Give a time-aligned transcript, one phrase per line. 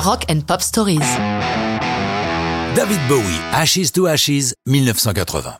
[0.00, 1.00] Rock and Pop Stories.
[2.76, 5.56] David Bowie, Ashes to Ashes, 1980.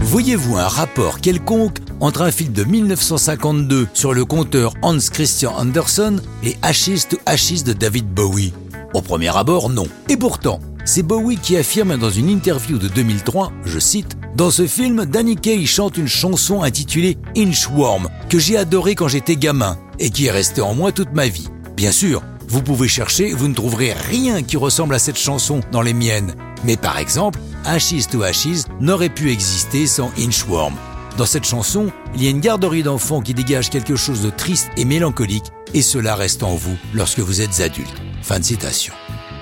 [0.00, 6.20] Voyez-vous un rapport quelconque entre un film de 1952 sur le conteur Hans Christian Andersen
[6.42, 8.52] et Ashes to Ashes de David Bowie?
[8.94, 9.86] Au premier abord, non.
[10.08, 14.66] Et pourtant, c'est Bowie qui affirme dans une interview de 2003, je cite, Dans ce
[14.66, 20.10] film, Danny Kaye chante une chanson intitulée Inchworm, que j'ai adorée quand j'étais gamin et
[20.10, 21.48] qui est restée en moi toute ma vie.
[21.76, 25.82] Bien sûr, vous pouvez chercher, vous ne trouverez rien qui ressemble à cette chanson dans
[25.82, 26.34] les miennes.
[26.64, 30.74] Mais par exemple, Ashes to Ashes n'aurait pu exister sans Inchworm.
[31.16, 34.70] Dans cette chanson, il y a une garderie d'enfants qui dégage quelque chose de triste
[34.76, 38.02] et mélancolique, et cela reste en vous lorsque vous êtes adulte.
[38.22, 38.94] Fin de citation.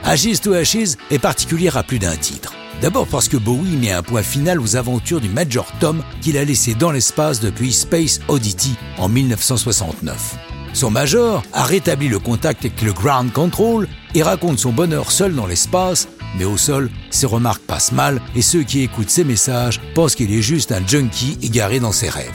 [0.05, 2.53] Ashes to Ashes est particulière à plus d'un titre.
[2.81, 6.45] D'abord parce que Bowie met un point final aux aventures du Major Tom qu'il a
[6.45, 10.54] laissé dans l'espace depuis Space Oddity en 1969.
[10.75, 15.33] Son major a rétabli le contact avec le ground control et raconte son bonheur seul
[15.33, 19.81] dans l'espace, mais au sol, ses remarques passent mal et ceux qui écoutent ses messages
[19.95, 22.35] pensent qu'il est juste un junkie égaré dans ses rêves.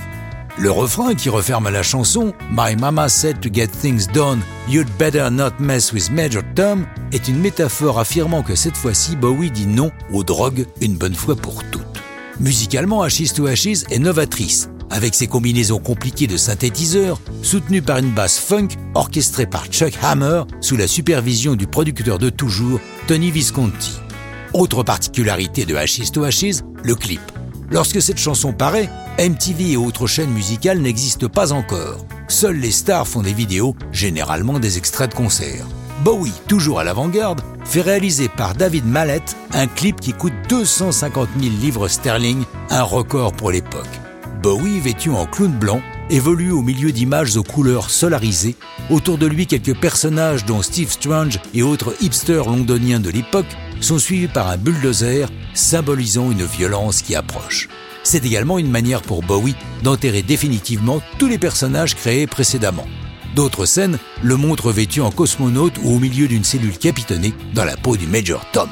[0.57, 5.29] Le refrain qui referme la chanson My Mama said to get things done, you'd better
[5.29, 9.91] not mess with Major Tom est une métaphore affirmant que cette fois-ci Bowie dit non
[10.13, 11.83] aux drogues une bonne fois pour toutes.
[12.39, 18.11] Musicalement, Ashes to Ashes est novatrice avec ses combinaisons compliquées de synthétiseurs, soutenues par une
[18.11, 23.99] basse funk orchestrée par Chuck Hammer sous la supervision du producteur de toujours, Tony Visconti.
[24.53, 27.21] Autre particularité de Ashes to Ashes, le clip.
[27.71, 32.05] Lorsque cette chanson paraît, MTV et autres chaînes musicales n'existent pas encore.
[32.27, 35.65] Seuls les stars font des vidéos, généralement des extraits de concerts.
[36.03, 39.21] Bowie, toujours à l'avant-garde, fait réaliser par David Mallet
[39.53, 43.99] un clip qui coûte 250 000 livres sterling, un record pour l'époque.
[44.41, 48.55] Bowie, vêtu en clown blanc, évolue au milieu d'images aux couleurs solarisées,
[48.89, 53.99] autour de lui quelques personnages dont Steve Strange et autres hipsters londoniens de l'époque sont
[53.99, 57.67] suivis par un bulldozer symbolisant une violence qui approche.
[58.03, 62.87] C'est également une manière pour Bowie d'enterrer définitivement tous les personnages créés précédemment.
[63.35, 67.75] D'autres scènes le montrent vêtu en cosmonaute ou au milieu d'une cellule capitonnée dans la
[67.75, 68.69] peau du Major Tom.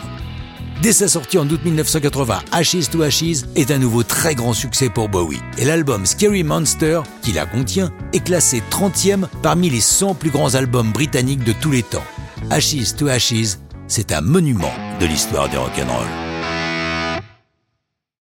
[0.81, 4.89] Dès sa sortie en août 1980, Ashes to Ashes est un nouveau très grand succès
[4.89, 5.41] pour Bowie.
[5.57, 10.53] Et l'album Scary Monster, qui la contient, est classé 30e parmi les 100 plus grands
[10.53, 12.05] albums britanniques de tous les temps.
[12.51, 13.57] Ashes to Ashes,
[13.87, 16.26] c'est un monument de l'histoire du rock'n'roll.